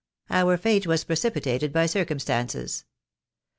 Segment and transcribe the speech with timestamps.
[0.31, 2.85] Our fate was precipitated by circumstances.